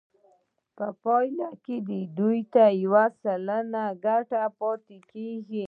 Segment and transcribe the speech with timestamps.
[0.77, 1.75] په پایله کې
[2.17, 5.59] دوی ته یو سلنه ګټه پاتې کېږي